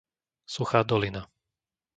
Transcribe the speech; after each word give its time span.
Suchá 0.53 0.81
Dolina 0.83 1.29